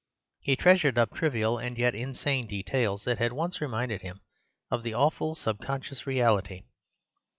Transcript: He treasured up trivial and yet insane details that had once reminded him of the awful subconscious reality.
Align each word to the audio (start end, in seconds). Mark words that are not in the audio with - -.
He 0.39 0.55
treasured 0.55 0.97
up 0.97 1.13
trivial 1.13 1.59
and 1.59 1.77
yet 1.77 1.93
insane 1.93 2.47
details 2.47 3.03
that 3.03 3.19
had 3.19 3.33
once 3.33 3.61
reminded 3.61 4.01
him 4.01 4.21
of 4.71 4.81
the 4.81 4.95
awful 4.95 5.35
subconscious 5.35 6.07
reality. 6.07 6.63